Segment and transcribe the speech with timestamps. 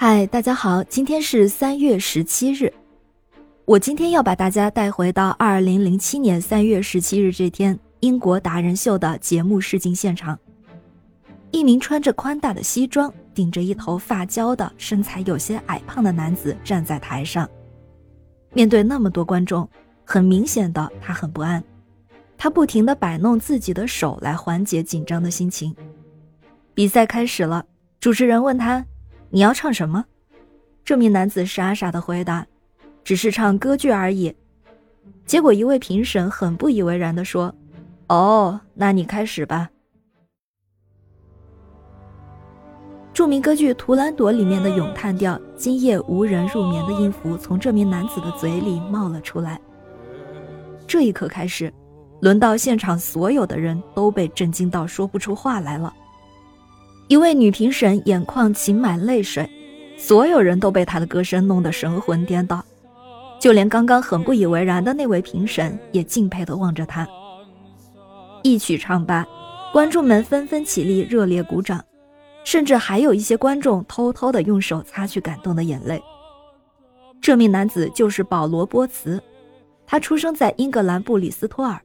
[0.00, 2.72] 嗨，大家好，今天是三月十七日。
[3.64, 10.38] 我今天要把大家带回到二零零七年三月十七日这天，英国达人秀的节目试镜现场。
[11.50, 17.50] 一名穿着宽大的西装、顶着一头发胶的身材有些矮胖的男子站在台上，
[18.52, 19.68] 面对那么多观众，
[20.04, 21.60] 很明显的他很不安。
[22.36, 25.74] 他不停地摆弄自己的手来缓解紧张的心情。
[26.72, 27.66] 比赛开始了，
[27.98, 28.86] 主持人问他。
[29.30, 30.04] 你要唱什么？
[30.84, 32.46] 这名男子傻傻的回答
[33.04, 34.34] ：“只是唱歌剧而已。”
[35.26, 37.54] 结果一位评审很不以为然的说
[38.08, 39.68] ：“哦，那你开始吧。”
[43.12, 49.60] 著名歌剧《图兰朵》里面的咏叹调“今夜无人入眠”的音符从这名男子的嘴里冒了出来。
[50.86, 51.70] 这一刻开始，
[52.22, 55.92] 轮到现场所有的人都被震惊到说不出话来了。
[57.08, 59.48] 一位女评审眼眶噙满泪水，
[59.96, 62.62] 所有人都被她的歌声弄得神魂颠倒，
[63.40, 67.08] 就连刚刚很不以为然的那位评审也敬佩地望着她。
[68.42, 69.26] 一曲唱罢，
[69.72, 71.82] 观众们纷纷起立，热烈鼓掌，
[72.44, 76.02] 甚至还有一些观众偷偷地用手擦去感动的眼泪。
[77.22, 79.18] 这名男子就是保罗·波茨，
[79.86, 81.80] 他出生在英格兰布里斯托尔，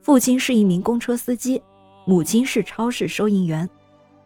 [0.00, 1.62] 父亲是一名公车司机，
[2.06, 3.68] 母亲是超市收银员。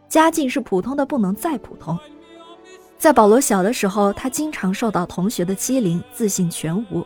[0.09, 1.97] 家境是普通的不能再普通。
[2.97, 7.05] 在保罗小的时候，他经常受到同学的欺凌，自信全无。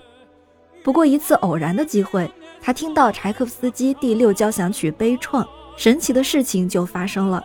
[0.84, 7.44] 不过一次偶然的机会，他听到柴可夫斯基第六交响曲悲怆，神奇的事情就发生了，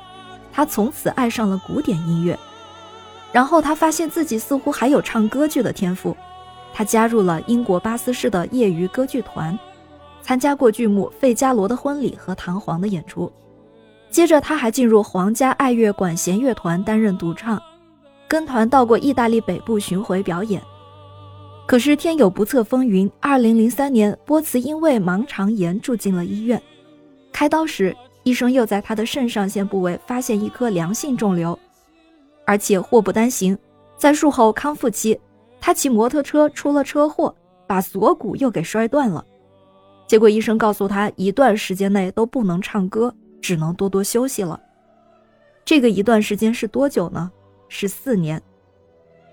[0.53, 2.39] 他从此爱上了古典音乐。
[3.33, 6.17] 然后他发现自己似乎还有唱歌剧的天赋，
[6.73, 9.59] 他加入了英国巴斯市的业余歌剧团，
[10.23, 13.31] 参加过剧目《费加罗的婚礼》和《唐璜》的演出。
[14.17, 17.63] 接着，他还进入皇家爱乐管弦乐团担任独唱，
[18.27, 20.59] 跟团到过意大利北部巡回表演。
[21.67, 26.63] 可是天有不测风云，2003年，波茨因为盲肠炎住进了医院。
[27.31, 31.59] 开刀时，医生又在他的肾上腺部位发现一颗良性肿瘤，
[32.47, 33.55] 而且祸不单行，
[33.99, 35.21] 在术后康复期，
[35.61, 37.37] 他骑摩托车出了车祸，
[37.67, 39.23] 把锁骨又给摔断了。
[40.07, 43.15] 结果医生告诉他，一段时间内都不能唱歌。
[43.41, 44.61] 只能多多休息了。
[45.65, 47.31] 这个一段时间是多久呢？
[47.69, 48.41] 是四年。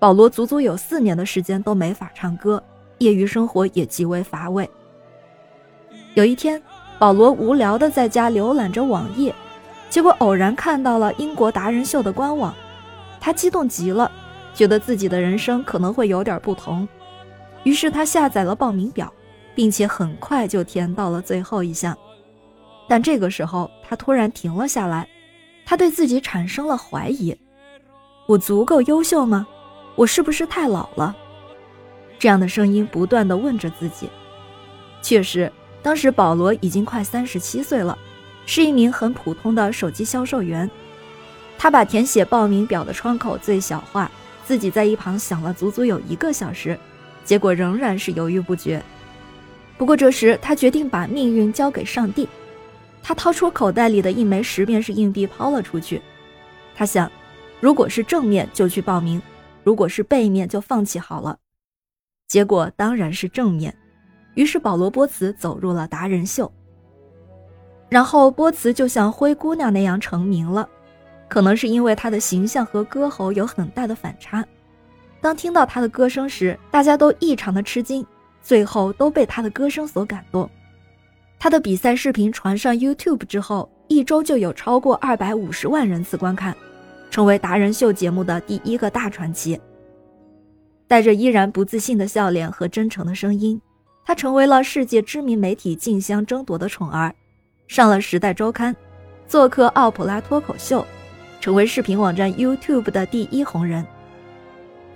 [0.00, 2.62] 保罗足足有四年的时间都没法唱歌，
[2.98, 4.68] 业余生活也极为乏味。
[6.14, 6.60] 有一天，
[6.98, 9.34] 保罗无聊的在家浏览着网页，
[9.88, 12.54] 结果偶然看到了英国达人秀的官网，
[13.20, 14.10] 他激动极了，
[14.52, 16.86] 觉得自己的人生可能会有点不同。
[17.62, 19.10] 于是他下载了报名表，
[19.54, 21.96] 并且很快就填到了最后一项。
[22.88, 25.08] 但这个时候，他突然停了下来，
[25.64, 27.36] 他对自己产生了怀疑：
[28.26, 29.46] 我足够优秀吗？
[29.96, 31.14] 我是不是太老了？
[32.18, 34.08] 这样的声音不断地问着自己。
[35.02, 35.50] 确实，
[35.82, 37.96] 当时保罗已经快三十七岁了，
[38.46, 40.70] 是一名很普通的手机销售员。
[41.58, 44.10] 他把填写报名表的窗口最小化，
[44.44, 46.78] 自己在一旁想了足足有一个小时，
[47.24, 48.82] 结果仍然是犹豫不决。
[49.78, 52.28] 不过这时，他决定把命运交给上帝。
[53.06, 56.00] 他掏出口袋里的一枚十便士硬币抛了出去。
[56.74, 57.10] 他想，
[57.60, 59.20] 如果是正面就去报名，
[59.62, 61.38] 如果是背面就放弃好了。
[62.26, 63.76] 结果当然是正面。
[64.34, 66.50] 于是保罗·波茨走入了达人秀。
[67.90, 70.66] 然后波茨就像灰姑娘那样成名了。
[71.28, 74.44] 可能是因为他的形象和歌喉有很大的反差。
[75.20, 78.04] 当听到他的歌声时，大家都异常的吃惊，
[78.42, 80.48] 最后都被他的歌声所感动。
[81.44, 86.56] 他的比赛视频传上 YouTube 之后，一周就有超过二百五十万人次观看，
[87.10, 89.60] 成为达人秀节目的第一个大传奇。
[90.88, 93.60] 带着依然不自信的笑脸和真诚的声音，
[94.06, 97.14] 他成为了世界知名媒体竞相争夺的宠儿，
[97.68, 98.72] 上了《时代周刊》，
[99.28, 100.82] 做客奥普拉脱口秀，
[101.42, 103.86] 成为视频网站 YouTube 的第一红人。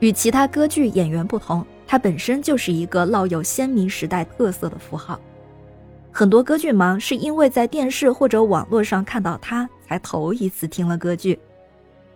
[0.01, 5.21] 与其他歌剧演员不同，他本身就是一个烙有鲜明时代特色的符号。
[6.19, 11.39] 很多歌剧盲是因为在电视或者网络上看到他，才头一次听了歌剧。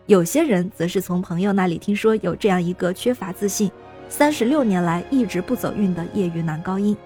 [0.07, 3.71] 有些人则是从朋友那里听说有这样一个缺乏自信、
[4.09, 6.97] 三十六年来一直不走运的业余男高音。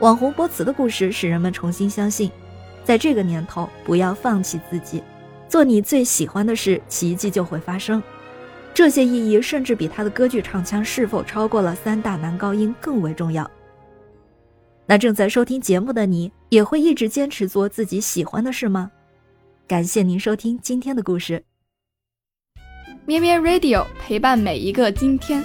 [0.00, 2.30] 网红波茨的故事使人们重新相信，
[2.84, 5.02] 在这个年头不要放弃自己，
[5.48, 8.02] 做你最喜欢的事，奇迹就会发生。
[8.74, 13.50] 这些意义甚至比他的歌剧唱腔是否超过了三大男高音更为重要。
[14.86, 18.90] 那正在收听节目的你，也会一直坚持做自己喜欢的事吗？
[19.66, 21.42] 感谢您收听今天的故事。
[23.04, 25.44] 咩咩 Radio 陪伴每一个今天。